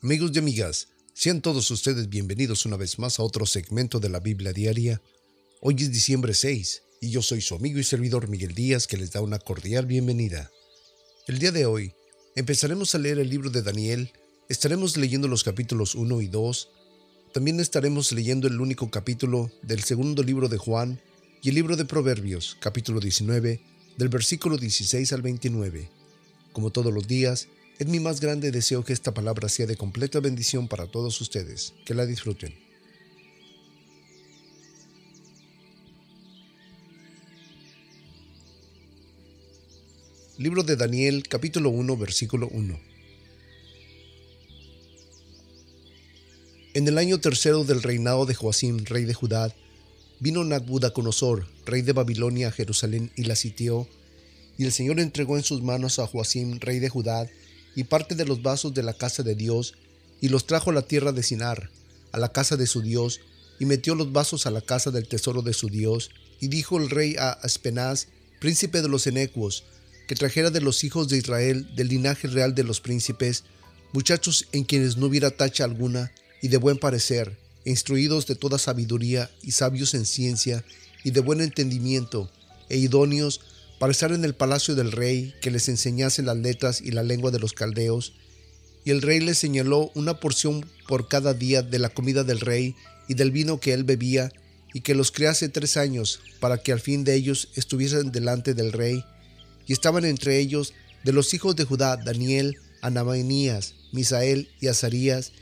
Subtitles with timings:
[0.00, 4.20] Amigos y amigas, sean todos ustedes bienvenidos una vez más a otro segmento de la
[4.20, 5.02] Biblia Diaria.
[5.60, 9.10] Hoy es diciembre 6 y yo soy su amigo y servidor Miguel Díaz que les
[9.10, 10.52] da una cordial bienvenida.
[11.26, 11.94] El día de hoy
[12.36, 14.12] empezaremos a leer el libro de Daniel,
[14.48, 16.68] estaremos leyendo los capítulos 1 y 2,
[17.34, 21.00] también estaremos leyendo el único capítulo del segundo libro de Juan
[21.42, 23.60] y el libro de Proverbios, capítulo 19,
[23.96, 25.90] del versículo 16 al 29.
[26.52, 30.18] Como todos los días, es mi más grande deseo que esta palabra sea de completa
[30.18, 31.74] bendición para todos ustedes.
[31.84, 32.54] Que la disfruten.
[40.38, 42.78] Libro de Daniel, capítulo 1, versículo 1.
[46.74, 49.52] En el año tercero del reinado de Joacim, rey de Judá,
[50.20, 53.88] vino Nabucodonosor, rey de Babilonia, a Jerusalén y la sitió,
[54.56, 57.28] y el Señor entregó en sus manos a Joacim, rey de Judá,
[57.78, 59.74] y parte de los vasos de la casa de Dios,
[60.20, 61.70] y los trajo a la tierra de Sinar,
[62.10, 63.20] a la casa de su Dios,
[63.60, 66.90] y metió los vasos a la casa del tesoro de su Dios, y dijo el
[66.90, 68.08] rey a Aspenaz,
[68.40, 69.62] príncipe de los enecuos,
[70.08, 73.44] que trajera de los hijos de Israel, del linaje real de los príncipes,
[73.92, 76.10] muchachos en quienes no hubiera tacha alguna,
[76.42, 80.64] y de buen parecer, instruidos de toda sabiduría y sabios en ciencia,
[81.04, 82.28] y de buen entendimiento,
[82.70, 83.40] e idóneos
[83.78, 87.30] para estar en el palacio del rey, que les enseñase las letras y la lengua
[87.30, 88.14] de los caldeos.
[88.84, 92.74] Y el rey les señaló una porción por cada día de la comida del rey
[93.08, 94.32] y del vino que él bebía,
[94.74, 98.72] y que los criase tres años, para que al fin de ellos estuviesen delante del
[98.72, 99.04] rey.
[99.66, 105.32] Y estaban entre ellos de los hijos de Judá Daniel, Anamanías, Misael y Azarías,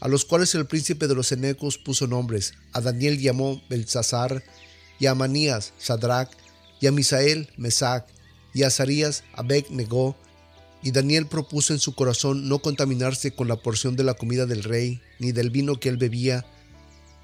[0.00, 2.54] a los cuales el príncipe de los enecos puso nombres.
[2.72, 4.44] A Daniel llamó Belsasar,
[4.98, 6.30] y a Amanías, Sadrach,
[6.80, 8.06] y a Misael, Mesac,
[8.54, 10.16] y a Azarías, Abed negó,
[10.82, 14.62] y Daniel propuso en su corazón no contaminarse con la porción de la comida del
[14.62, 16.46] rey, ni del vino que él bebía.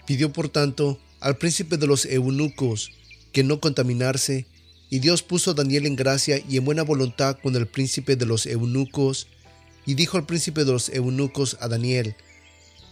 [0.07, 2.91] Pidió por tanto al príncipe de los eunucos
[3.33, 4.47] que no contaminarse,
[4.91, 8.27] y Dios puso a Daniel en gracia y en buena voluntad con el príncipe de
[8.27, 9.29] los eunucos,
[9.87, 12.15] y dijo al príncipe de los eunucos a Daniel,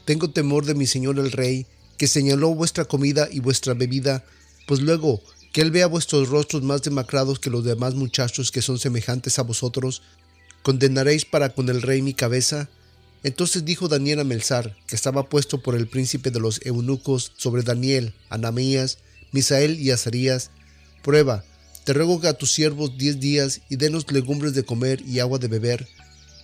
[0.06, 1.66] Tengo temor de mi señor el rey,
[1.98, 4.24] que señaló vuestra comida y vuestra bebida,
[4.66, 5.20] pues luego
[5.52, 9.42] que él vea vuestros rostros más demacrados que los demás muchachos que son semejantes a
[9.42, 10.02] vosotros,
[10.62, 12.68] ¿condenaréis para con el rey mi cabeza?
[13.22, 17.62] Entonces dijo Daniel a Melzar, que estaba puesto por el príncipe de los eunucos sobre
[17.62, 18.98] Daniel, Anamías,
[19.32, 20.50] Misael y Azarías,
[21.02, 21.44] prueba,
[21.84, 25.38] te ruego que a tus siervos diez días y denos legumbres de comer y agua
[25.38, 25.88] de beber,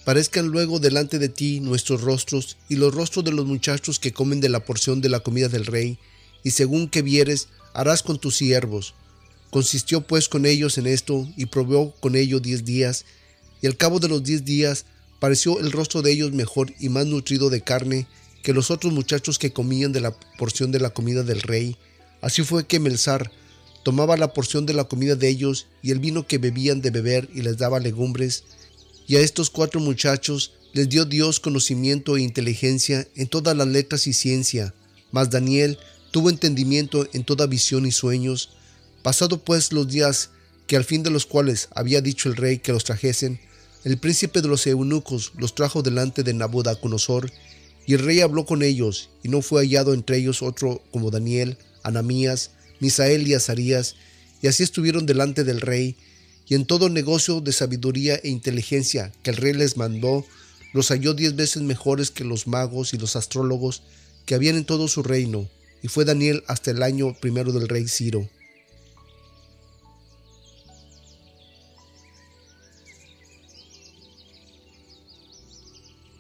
[0.05, 4.41] parezcan luego delante de ti nuestros rostros y los rostros de los muchachos que comen
[4.41, 5.99] de la porción de la comida del rey,
[6.43, 8.95] y según que vieres, harás con tus siervos.
[9.51, 13.05] Consistió pues con ellos en esto, y probó con ellos diez días,
[13.61, 14.87] y al cabo de los diez días
[15.21, 18.07] pareció el rostro de ellos mejor y más nutrido de carne
[18.43, 21.77] que los otros muchachos que comían de la porción de la comida del rey.
[22.23, 23.31] Así fue que Melzar
[23.83, 27.29] tomaba la porción de la comida de ellos y el vino que bebían de beber
[27.35, 28.45] y les daba legumbres.
[29.07, 34.07] Y a estos cuatro muchachos les dio Dios conocimiento e inteligencia en todas las letras
[34.07, 34.75] y ciencia.
[35.13, 35.79] Mas Daniel
[36.11, 38.51] tuvo entendimiento en toda visión y sueños.
[39.03, 40.31] Pasado pues los días
[40.67, 43.41] que al fin de los cuales había dicho el rey que los trajesen,
[43.85, 47.31] el príncipe de los eunucos los trajo delante de Nabucodonosor,
[47.87, 51.57] y el rey habló con ellos, y no fue hallado entre ellos otro como Daniel,
[51.85, 52.51] Anamías,
[52.81, 53.95] Misael y Azarías,
[54.43, 55.97] y así estuvieron delante del rey,
[56.49, 60.25] y en todo negocio de sabiduría e inteligencia que el rey les mandó,
[60.73, 63.83] los halló diez veces mejores que los magos y los astrólogos
[64.27, 65.49] que habían en todo su reino,
[65.83, 68.29] y fue Daniel hasta el año primero del rey Ciro.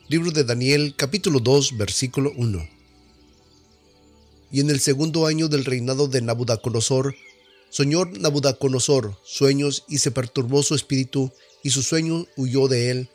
[0.08, 2.68] Libro de Daniel capítulo 2 versículo 1
[4.52, 7.16] Y en el segundo año del reinado de Nabucodonosor,
[7.70, 11.32] soñó Nabucodonosor sueños y se perturbó su espíritu
[11.64, 13.08] y su sueño huyó de él.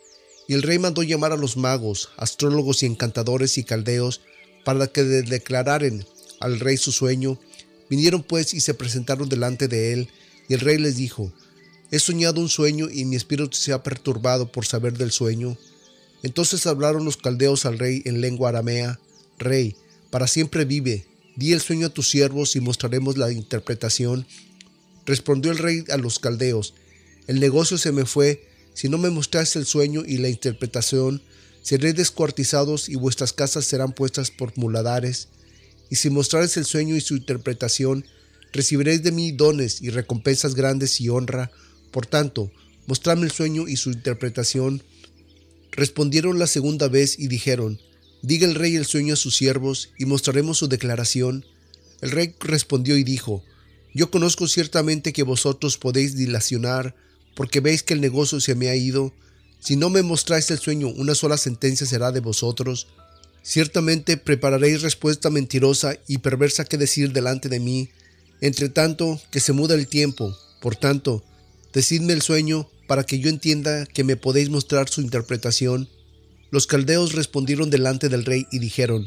[0.48, 4.20] Y el rey mandó llamar a los magos, astrólogos y encantadores y caldeos
[4.64, 6.04] para que le declararen
[6.42, 7.38] al rey su sueño.
[7.88, 10.08] Vinieron pues y se presentaron delante de él,
[10.48, 11.32] y el rey les dijo,
[11.90, 15.58] He soñado un sueño y mi espíritu se ha perturbado por saber del sueño.
[16.22, 18.98] Entonces hablaron los caldeos al rey en lengua aramea,
[19.38, 19.76] Rey,
[20.10, 21.04] para siempre vive,
[21.36, 24.26] di el sueño a tus siervos y mostraremos la interpretación.
[25.04, 26.74] Respondió el rey a los caldeos,
[27.26, 31.22] El negocio se me fue, si no me mostraste el sueño y la interpretación,
[31.62, 35.28] seréis descuartizados y vuestras casas serán puestas por muladares
[35.92, 38.06] y si mostrares el sueño y su interpretación,
[38.50, 41.50] recibiréis de mí dones y recompensas grandes y honra.
[41.90, 42.50] Por tanto,
[42.86, 44.82] mostradme el sueño y su interpretación.
[45.70, 47.78] Respondieron la segunda vez y dijeron,
[48.22, 51.44] Diga el rey el sueño a sus siervos y mostraremos su declaración.
[52.00, 53.44] El rey respondió y dijo,
[53.92, 56.96] Yo conozco ciertamente que vosotros podéis dilacionar,
[57.36, 59.12] porque veis que el negocio se me ha ido.
[59.60, 62.86] Si no me mostráis el sueño, una sola sentencia será de vosotros.
[63.42, 67.90] Ciertamente prepararéis respuesta mentirosa y perversa que decir delante de mí.
[68.40, 70.36] Entre tanto, que se muda el tiempo.
[70.60, 71.24] Por tanto,
[71.72, 75.88] decidme el sueño para que yo entienda que me podéis mostrar su interpretación.
[76.50, 79.06] Los caldeos respondieron delante del rey y dijeron,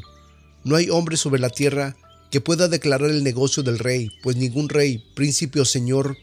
[0.64, 1.96] No hay hombre sobre la tierra
[2.30, 6.16] que pueda declarar el negocio del rey, pues ningún rey, príncipe o señor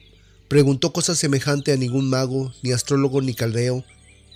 [0.53, 3.83] preguntó cosa semejante a ningún mago, ni astrólogo, ni caldeo.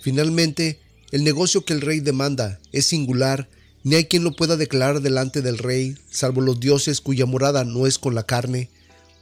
[0.02, 0.80] Finalmente,
[1.12, 3.48] el negocio que el rey demanda es singular,
[3.88, 7.86] ni hay quien lo pueda declarar delante del rey, salvo los dioses cuya morada no
[7.86, 8.68] es con la carne.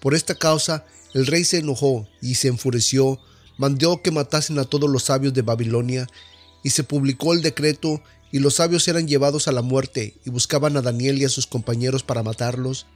[0.00, 0.84] Por esta causa,
[1.14, 3.20] el rey se enojó y se enfureció,
[3.58, 6.08] mandó que matasen a todos los sabios de Babilonia,
[6.64, 8.02] y se publicó el decreto,
[8.32, 11.46] y los sabios eran llevados a la muerte, y buscaban a Daniel y a sus
[11.46, 12.86] compañeros para matarlos.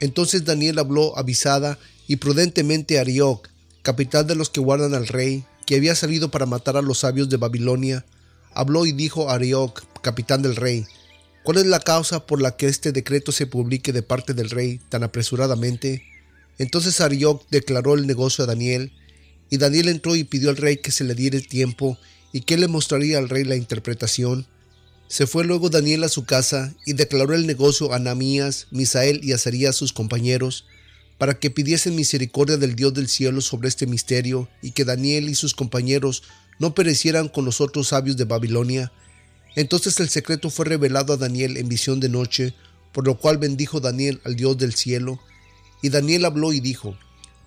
[0.00, 3.50] Entonces Daniel habló avisada y prudentemente a Arioc,
[3.82, 7.28] capitán de los que guardan al rey, que había salido para matar a los sabios
[7.28, 8.06] de Babilonia,
[8.54, 10.86] habló y dijo a Arioc, capitán del rey,
[11.48, 14.82] ¿cuál es la causa por la que este decreto se publique de parte del rey
[14.90, 16.02] tan apresuradamente?
[16.58, 18.92] Entonces Arioc declaró el negocio a Daniel,
[19.48, 21.96] y Daniel entró y pidió al rey que se le diera tiempo
[22.34, 24.46] y que le mostraría al rey la interpretación.
[25.08, 29.32] Se fue luego Daniel a su casa y declaró el negocio a Anamías, Misael y
[29.32, 30.66] Azarías sus compañeros,
[31.16, 35.34] para que pidiesen misericordia del Dios del cielo sobre este misterio y que Daniel y
[35.34, 36.24] sus compañeros
[36.58, 38.92] no perecieran con los otros sabios de Babilonia.
[39.58, 42.54] Entonces el secreto fue revelado a Daniel en visión de noche,
[42.92, 45.18] por lo cual bendijo Daniel al Dios del cielo.
[45.82, 46.96] Y Daniel habló y dijo,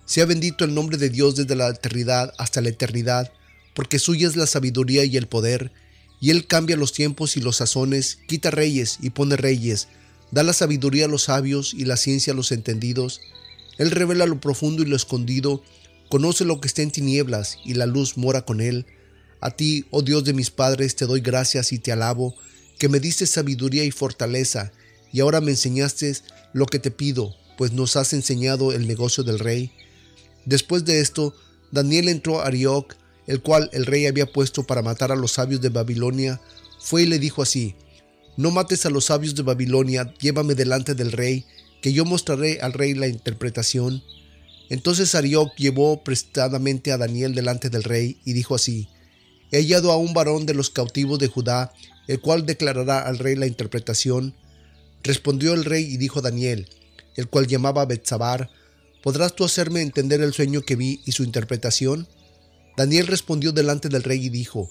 [0.04, 3.32] Sea bendito el nombre de Dios desde la eternidad hasta la eternidad,
[3.72, 5.72] porque suya es la sabiduría y el poder,
[6.20, 9.88] y él cambia los tiempos y los sazones, quita reyes y pone reyes,
[10.32, 13.22] da la sabiduría a los sabios y la ciencia a los entendidos.
[13.78, 15.62] Él revela lo profundo y lo escondido,
[16.10, 18.84] conoce lo que está en tinieblas y la luz mora con él.
[19.42, 22.36] A ti, oh Dios de mis padres, te doy gracias y te alabo,
[22.78, 24.70] que me diste sabiduría y fortaleza,
[25.12, 26.16] y ahora me enseñaste
[26.52, 29.72] lo que te pido, pues nos has enseñado el negocio del rey.
[30.44, 31.34] Después de esto,
[31.72, 32.94] Daniel entró a Arioc,
[33.26, 36.40] el cual el rey había puesto para matar a los sabios de Babilonia,
[36.78, 37.74] fue y le dijo así,
[38.36, 41.46] No mates a los sabios de Babilonia, llévame delante del rey,
[41.80, 44.04] que yo mostraré al rey la interpretación.
[44.70, 48.88] Entonces Arioc llevó prestadamente a Daniel delante del rey y dijo así,
[49.52, 51.74] He hallado a un varón de los cautivos de Judá,
[52.08, 54.34] el cual declarará al rey la interpretación.
[55.02, 56.70] Respondió el rey y dijo Daniel,
[57.16, 58.50] el cual llamaba Betsabar,
[59.02, 62.08] ¿podrás tú hacerme entender el sueño que vi y su interpretación?
[62.78, 64.70] Daniel respondió delante del rey y dijo,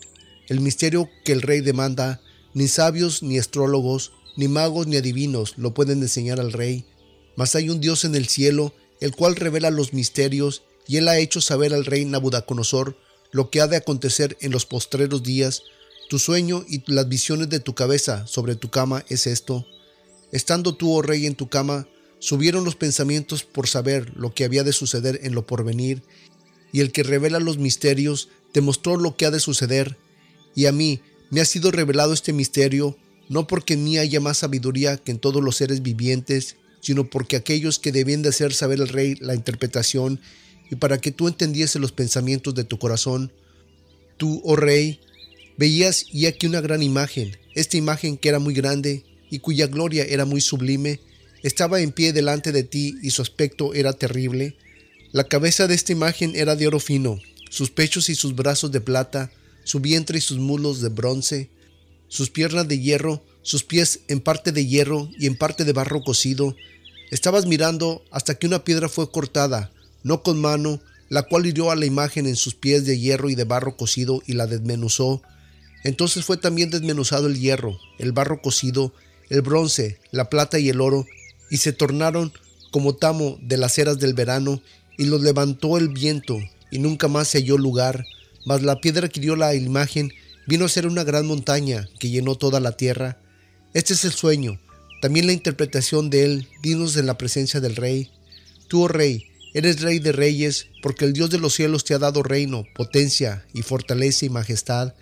[0.49, 2.19] El misterio que el rey demanda,
[2.55, 6.85] ni sabios, ni astrólogos, ni magos, ni adivinos lo pueden enseñar al rey,
[7.35, 11.19] mas hay un Dios en el cielo, el cual revela los misterios, y él ha
[11.19, 12.97] hecho saber al rey Nabucodonosor
[13.31, 15.63] lo que ha de acontecer en los postreros días.
[16.09, 19.65] Tu sueño y las visiones de tu cabeza sobre tu cama es esto.
[20.31, 21.87] Estando tú, oh rey, en tu cama,
[22.19, 26.03] subieron los pensamientos por saber lo que había de suceder en lo porvenir,
[26.71, 29.97] y el que revela los misterios te mostró lo que ha de suceder,
[30.55, 32.97] y a mí me ha sido revelado este misterio,
[33.29, 37.37] no porque en mí haya más sabiduría que en todos los seres vivientes, sino porque
[37.37, 40.19] aquellos que debían de hacer saber al rey la interpretación,
[40.71, 43.31] y para que tú entendiese los pensamientos de tu corazón,
[44.17, 45.01] tú, oh rey,
[45.57, 50.05] veías y aquí una gran imagen, esta imagen que era muy grande y cuya gloria
[50.05, 51.01] era muy sublime,
[51.43, 54.55] estaba en pie delante de ti y su aspecto era terrible,
[55.11, 58.79] la cabeza de esta imagen era de oro fino, sus pechos y sus brazos de
[58.79, 59.29] plata,
[59.65, 61.49] su vientre y sus mulos de bronce,
[62.07, 66.01] sus piernas de hierro, sus pies en parte de hierro y en parte de barro
[66.01, 66.55] cocido.
[67.09, 69.71] Estabas mirando hasta que una piedra fue cortada,
[70.03, 70.79] no con mano,
[71.09, 74.21] la cual hirió a la imagen en sus pies de hierro y de barro cocido
[74.25, 75.21] y la desmenuzó.
[75.83, 78.93] Entonces fue también desmenuzado el hierro, el barro cocido,
[79.29, 81.05] el bronce, la plata y el oro,
[81.49, 82.31] y se tornaron
[82.71, 84.61] como tamo de las eras del verano,
[84.97, 86.39] y los levantó el viento,
[86.71, 88.05] y nunca más se halló lugar,
[88.45, 90.11] mas la piedra que dio la imagen
[90.47, 93.17] vino a ser una gran montaña que llenó toda la tierra.
[93.73, 94.59] Este es el sueño,
[95.01, 98.11] también la interpretación de él, dinos en la presencia del rey.
[98.67, 101.99] Tú, oh rey, eres rey de reyes, porque el Dios de los cielos te ha
[101.99, 104.93] dado reino, potencia y fortaleza y majestad,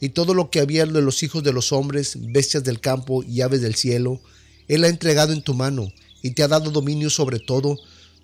[0.00, 3.42] y todo lo que había de los hijos de los hombres, bestias del campo y
[3.42, 4.20] aves del cielo,
[4.68, 5.92] él ha entregado en tu mano,
[6.22, 7.78] y te ha dado dominio sobre todo,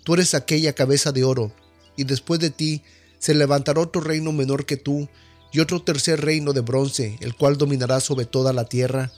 [0.07, 1.51] Tú eres aquella cabeza de oro,
[1.97, 2.81] y después de ti
[3.19, 5.09] se levantará otro reino menor que tú,
[5.51, 9.11] y otro tercer reino de bronce, el cual dominará sobre toda la tierra.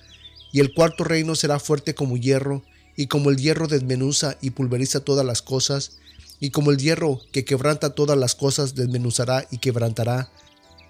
[0.52, 2.64] y el cuarto reino será fuerte como hierro,
[2.96, 6.00] y como el hierro desmenuza y pulveriza todas las cosas,
[6.40, 10.30] y como el hierro que quebranta todas las cosas desmenuzará y quebrantará,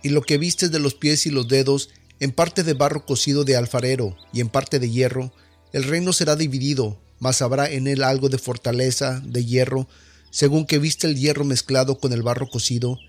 [0.04, 1.90] y lo que vistes de los pies y los dedos,
[2.20, 5.32] en parte de barro cocido de alfarero y en parte de hierro,
[5.74, 9.88] el reino será dividido, mas habrá en él algo de fortaleza, de hierro,
[10.32, 13.00] según que viste el hierro mezclado con el barro cocido,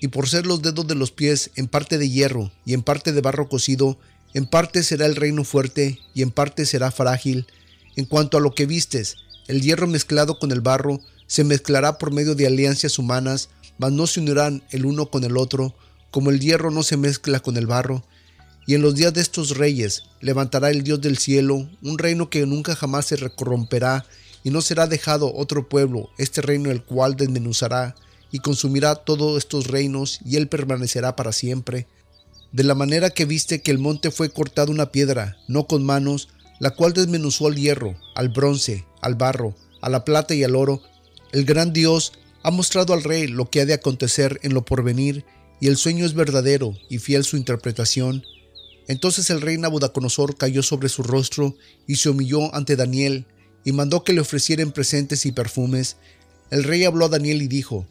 [0.00, 3.12] y por ser los dedos de los pies en parte de hierro y en parte
[3.12, 3.98] de barro cocido,
[4.32, 7.46] en parte será el reino fuerte y en parte será frágil.
[7.96, 9.16] En cuanto a lo que vistes,
[9.48, 14.08] el hierro mezclado con el barro se mezclará por medio de alianzas humanas, mas no
[14.08, 15.76] se unirán el uno con el otro,
[16.10, 18.02] como el hierro no se mezcla con el barro.
[18.66, 22.44] Y en los días de estos reyes levantará el Dios del cielo un reino que
[22.46, 24.04] nunca jamás se corromperá,
[24.42, 27.94] y no será dejado otro pueblo, este reino el cual desmenuzará
[28.32, 31.86] y consumirá todos estos reinos, y él permanecerá para siempre.
[32.50, 36.28] De la manera que viste que el monte fue cortado una piedra, no con manos,
[36.58, 40.82] la cual desmenuzó al hierro, al bronce, al barro, a la plata y al oro,
[41.32, 45.24] el gran Dios ha mostrado al rey lo que ha de acontecer en lo porvenir,
[45.60, 48.24] y el sueño es verdadero y fiel su interpretación.
[48.88, 51.54] Entonces el rey Nabucodonosor cayó sobre su rostro
[51.86, 53.26] y se humilló ante Daniel,
[53.64, 55.96] y mandó que le ofrecieran presentes y perfumes.
[56.50, 57.86] El rey habló a Daniel y dijo,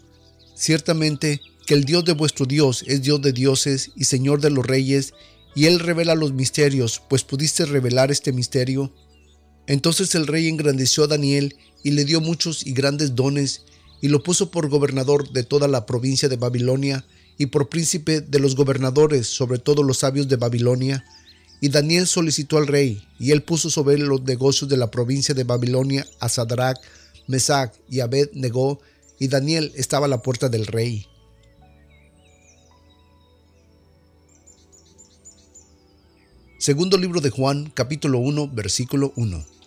[0.55, 4.65] Ciertamente que el Dios de vuestro Dios es Dios de dioses y Señor de los
[4.65, 5.13] reyes,
[5.55, 8.91] y Él revela los misterios, pues pudiste revelar este misterio.
[9.69, 13.61] Entonces el rey engrandeció a Daniel y le dio muchos y grandes dones,
[14.01, 17.05] y lo puso por gobernador de toda la provincia de Babilonia,
[17.37, 21.05] y por príncipe de los gobernadores sobre todos los sabios de Babilonia.
[21.61, 25.43] Y Daniel solicitó al rey, y él puso sobre los negocios de la provincia de
[25.43, 26.79] Babilonia a Sadrach,
[27.27, 28.81] Mesach y Abed negó,
[29.19, 31.05] y Daniel estaba a la puerta del rey.
[36.57, 39.58] Segundo libro de Juan, capítulo 1, versículo 1.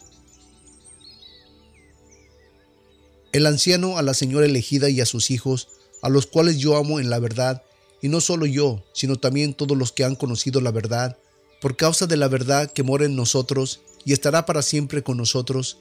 [3.33, 5.69] El anciano a la señora elegida y a sus hijos,
[6.03, 7.63] a los cuales yo amo en la verdad,
[8.03, 11.17] y no solo yo, sino también todos los que han conocido la verdad,
[11.63, 15.79] por causa de la verdad que mora en nosotros y estará para siempre con nosotros.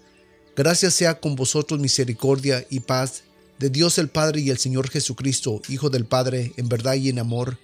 [0.56, 3.24] Gracias sea con vosotros misericordia y paz
[3.60, 7.20] de Dios el Padre y el Señor Jesucristo, Hijo del Padre, en verdad y en
[7.20, 7.58] amor.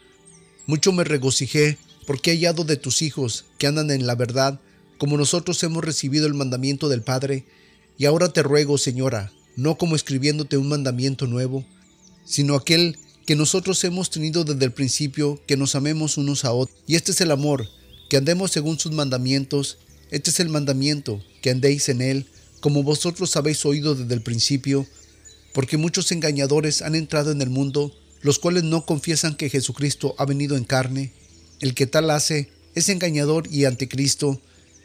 [0.65, 4.59] Mucho me regocijé porque he hallado de tus hijos que andan en la verdad,
[4.97, 7.45] como nosotros hemos recibido el mandamiento del Padre.
[7.97, 11.65] Y ahora te ruego, Señora, no como escribiéndote un mandamiento nuevo,
[12.23, 16.77] sino aquel que nosotros hemos tenido desde el principio, que nos amemos unos a otros.
[16.87, 17.67] Y este es el amor,
[18.09, 19.79] que andemos según sus mandamientos.
[20.11, 22.27] Este es el mandamiento, que andéis en él,
[22.61, 24.85] como vosotros habéis oído desde el principio,
[25.53, 30.25] porque muchos engañadores han entrado en el mundo, los cuales no confiesan que Jesucristo ha
[30.25, 31.11] venido en carne.
[31.59, 34.39] El que tal hace es engañador y anticristo.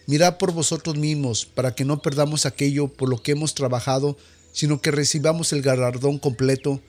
[0.07, 4.17] Mirad por vosotros mismos, para que no perdamos aquello por lo que hemos trabajado,
[4.53, 6.81] sino que recibamos el galardón completo.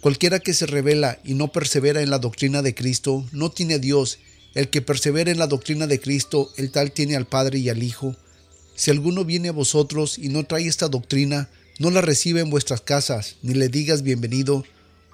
[0.00, 3.78] Cualquiera que se revela y no persevera en la doctrina de Cristo, no tiene a
[3.78, 4.18] Dios.
[4.54, 7.82] El que persevera en la doctrina de Cristo, el tal tiene al Padre y al
[7.82, 8.14] Hijo.
[8.76, 12.80] Si alguno viene a vosotros y no trae esta doctrina, no la recibe en vuestras
[12.80, 14.64] casas, ni le digas bienvenido,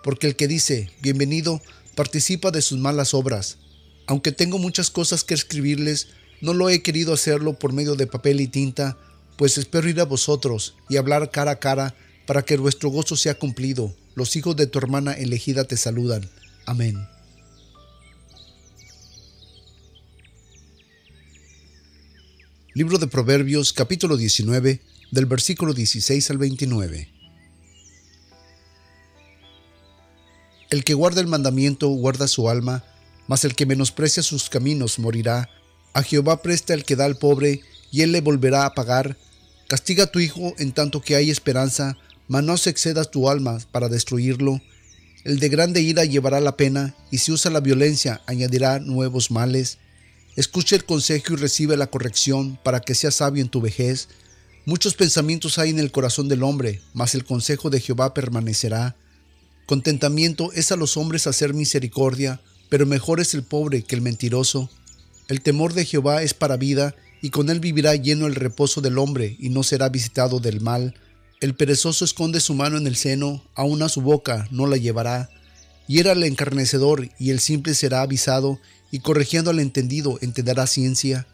[0.03, 1.63] porque el que dice bienvenido
[1.95, 3.59] participa de sus malas obras.
[4.07, 6.09] Aunque tengo muchas cosas que escribirles,
[6.41, 8.99] no lo he querido hacerlo por medio de papel y tinta,
[9.41, 11.95] pues espero ir a vosotros y hablar cara a cara
[12.27, 13.97] para que vuestro gozo sea cumplido.
[14.15, 16.29] Los hijos de tu hermana elegida te saludan.
[16.67, 17.09] Amén.
[22.75, 27.09] Libro de Proverbios capítulo 19 del versículo 16 al 29.
[30.69, 32.85] El que guarda el mandamiento guarda su alma,
[33.27, 35.49] mas el que menosprecia sus caminos morirá.
[35.95, 39.17] A Jehová presta el que da al pobre, y él le volverá a pagar.
[39.71, 41.97] Castiga a tu hijo en tanto que hay esperanza,
[42.27, 44.61] mas no se excedas tu alma para destruirlo.
[45.25, 49.79] El de grande ira llevará la pena, y si usa la violencia añadirá nuevos males.
[50.35, 54.09] Escucha el consejo y recibe la corrección para que seas sabio en tu vejez
[54.67, 58.95] Muchos pensamientos hay en el corazón del hombre, mas el consejo de Jehová permanecerá.
[59.65, 64.69] Contentamiento es a los hombres hacer misericordia, pero mejor es el pobre que el mentiroso.
[65.29, 68.99] El temor de Jehová es para vida, y con él vivirá lleno el reposo del
[68.99, 70.95] hombre, y no será visitado del mal.
[71.41, 75.31] El perezoso esconde su mano en el seno, aun a su boca no la llevará.
[75.87, 78.59] Hiera al encarnecedor, y el simple será avisado,
[78.91, 81.27] y corrigiendo al entendido entenderá ciencia.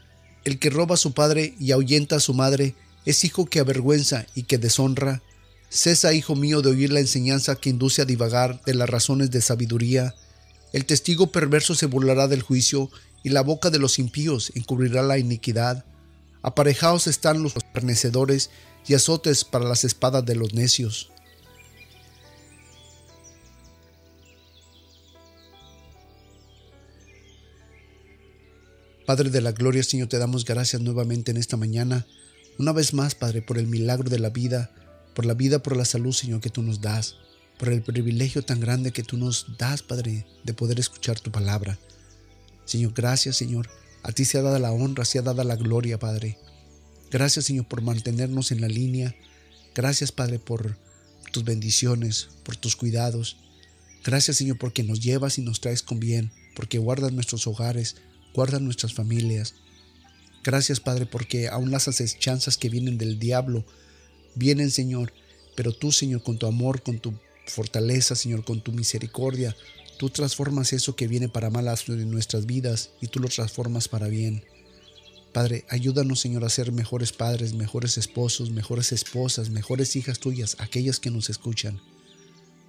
[0.45, 2.75] El que roba a su padre y ahuyenta a su madre,
[3.05, 5.23] es hijo que avergüenza y que deshonra.
[5.71, 9.41] Cesa, hijo mío, de oír la enseñanza que induce a divagar de las razones de
[9.41, 10.15] sabiduría.
[10.73, 12.91] El testigo perverso se burlará del juicio,
[13.27, 15.85] y la boca de los impíos encubrirá la iniquidad.
[16.43, 18.51] Aparejados están los escarnecedores
[18.87, 21.11] y azotes para las espadas de los necios.
[29.07, 32.07] Padre de la Gloria, Señor, te damos gracias nuevamente en esta mañana.
[32.61, 34.71] Una vez más, Padre, por el milagro de la vida,
[35.17, 37.17] por la vida, por la salud, Señor, que tú nos das,
[37.59, 41.77] por el privilegio tan grande que tú nos das, Padre, de poder escuchar tu palabra.
[42.67, 43.71] Señor, gracias, Señor.
[44.03, 46.37] A ti se ha dado la honra, se ha la gloria, Padre.
[47.11, 49.17] Gracias, Señor, por mantenernos en la línea.
[49.75, 50.77] Gracias, Padre, por
[51.33, 53.37] tus bendiciones, por tus cuidados.
[54.05, 57.97] Gracias, Señor, porque nos llevas y nos traes con bien, porque guardas nuestros hogares,
[58.35, 59.55] guarda nuestras familias.
[60.45, 63.65] Gracias, Padre, porque aún las asechanzas que vienen del diablo
[64.35, 65.13] vienen, Señor,
[65.57, 67.15] pero tú, Señor, con tu amor, con tu
[67.47, 69.57] fortaleza, Señor, con tu misericordia,
[69.97, 74.09] tú transformas eso que viene para mal en nuestras vidas y tú lo transformas para
[74.09, 74.45] bien.
[75.33, 80.99] Padre, ayúdanos, Señor, a ser mejores padres, mejores esposos, mejores esposas, mejores hijas tuyas, aquellas
[80.99, 81.81] que nos escuchan.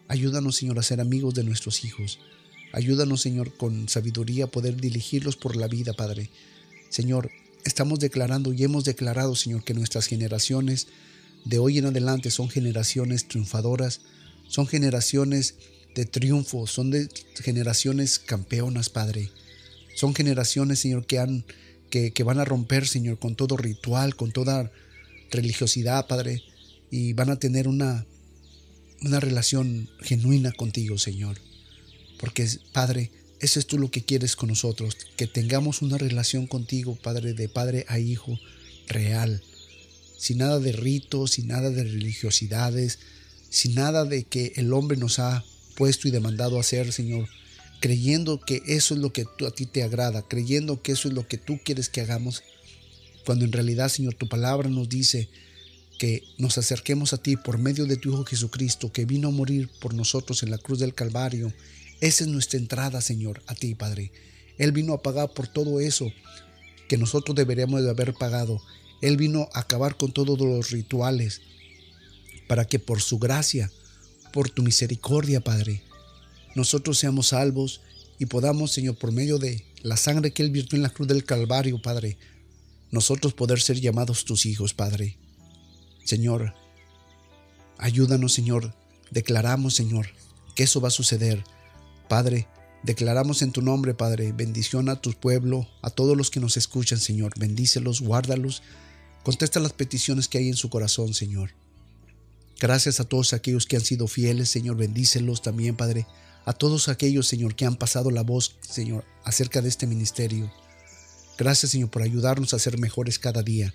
[0.09, 2.19] Ayúdanos, Señor, a ser amigos de nuestros hijos.
[2.73, 6.29] Ayúdanos, Señor, con sabiduría a poder dirigirlos por la vida, Padre.
[6.89, 7.31] Señor,
[7.63, 10.87] estamos declarando y hemos declarado, Señor, que nuestras generaciones
[11.45, 14.01] de hoy en adelante son generaciones triunfadoras,
[14.47, 15.55] son generaciones
[15.97, 17.09] de triunfo, son de
[17.43, 19.31] generaciones campeonas, Padre.
[19.95, 21.43] Son generaciones, Señor, que han
[21.89, 24.71] que, que van a romper, Señor, con todo ritual, con toda
[25.31, 26.43] religiosidad, Padre,
[26.91, 28.05] y van a tener una
[29.01, 31.37] una relación genuina contigo, Señor.
[32.19, 36.95] Porque, Padre, eso es tú lo que quieres con nosotros, que tengamos una relación contigo,
[36.95, 38.39] Padre, de Padre a Hijo,
[38.87, 39.43] real,
[40.17, 42.99] sin nada de ritos, sin nada de religiosidades,
[43.49, 45.43] sin nada de que el hombre nos ha
[45.77, 47.29] puesto y demandado hacer, Señor,
[47.79, 51.27] creyendo que eso es lo que a ti te agrada, creyendo que eso es lo
[51.27, 52.43] que tú quieres que hagamos,
[53.25, 55.29] cuando en realidad, Señor, tu palabra nos dice
[55.99, 59.69] que nos acerquemos a ti por medio de tu Hijo Jesucristo, que vino a morir
[59.79, 61.53] por nosotros en la cruz del Calvario
[61.99, 64.11] esa es nuestra entrada, Señor, a ti, Padre.
[64.57, 66.11] Él vino a pagar por todo eso
[66.87, 68.61] que nosotros deberíamos de haber pagado.
[69.01, 71.41] Él vino a acabar con todos los rituales
[72.47, 73.71] para que por su gracia,
[74.37, 75.81] por tu misericordia, Padre,
[76.53, 77.81] nosotros seamos salvos
[78.19, 81.25] y podamos, Señor, por medio de la sangre que Él virtió en la cruz del
[81.25, 82.19] Calvario, Padre,
[82.91, 85.17] nosotros poder ser llamados tus hijos, Padre.
[86.05, 86.53] Señor,
[87.79, 88.75] ayúdanos, Señor.
[89.09, 90.09] Declaramos, Señor,
[90.53, 91.43] que eso va a suceder
[92.07, 92.47] Padre,
[92.83, 96.99] declaramos en tu nombre, Padre, bendición a tu pueblo, a todos los que nos escuchan,
[96.99, 97.33] Señor.
[97.39, 98.61] Bendícelos, guárdalos.
[99.23, 101.55] Contesta las peticiones que hay en su corazón, Señor.
[102.59, 104.77] Gracias a todos aquellos que han sido fieles, Señor.
[104.77, 106.07] Bendícelos también, Padre.
[106.45, 110.51] A todos aquellos, Señor, que han pasado la voz, Señor, acerca de este ministerio.
[111.37, 113.73] Gracias, Señor, por ayudarnos a ser mejores cada día.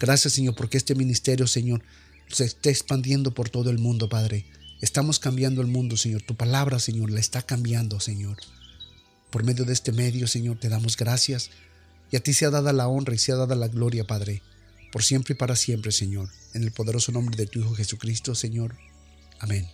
[0.00, 1.82] Gracias, Señor, porque este ministerio, Señor,
[2.28, 4.46] se está expandiendo por todo el mundo, Padre.
[4.80, 6.22] Estamos cambiando el mundo, Señor.
[6.22, 8.38] Tu palabra, Señor, la está cambiando, Señor.
[9.30, 11.50] Por medio de este medio, Señor, te damos gracias.
[12.10, 14.42] Y a ti se ha dado la honra y se ha dado la gloria, Padre,
[14.96, 16.30] por siempre y para siempre, Señor.
[16.54, 18.76] En el poderoso nombre de tu Hijo Jesucristo, Señor.
[19.40, 19.68] Amén.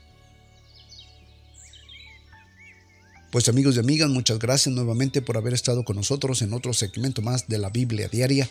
[3.31, 7.23] Pues amigos y amigas, muchas gracias nuevamente por haber estado con nosotros en otro segmento
[7.23, 8.51] más de la Biblia Diaria.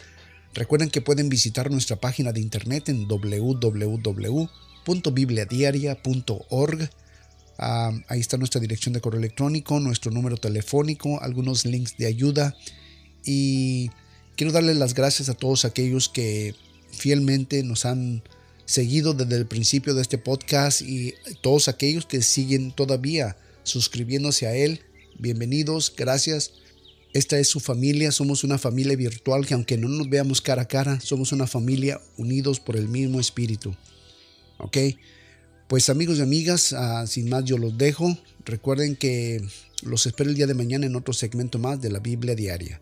[0.53, 4.49] Recuerden que pueden visitar nuestra página de internet en www
[5.13, 6.89] .bibliadiaria.org.
[7.57, 12.55] Ah, ahí está nuestra dirección de correo electrónico, nuestro número telefónico, algunos links de ayuda.
[13.25, 13.91] Y
[14.41, 16.55] quiero darles las gracias a todos aquellos que
[16.89, 18.23] fielmente nos han
[18.65, 24.55] seguido desde el principio de este podcast y todos aquellos que siguen todavía suscribiéndose a
[24.55, 24.81] él.
[25.19, 26.53] Bienvenidos, gracias.
[27.13, 30.67] Esta es su familia, somos una familia virtual que aunque no nos veamos cara a
[30.67, 33.75] cara, somos una familia unidos por el mismo espíritu.
[34.57, 34.75] ¿Ok?
[35.67, 38.17] Pues amigos y amigas, ah, sin más yo los dejo.
[38.43, 39.39] Recuerden que
[39.83, 42.81] los espero el día de mañana en otro segmento más de la Biblia Diaria.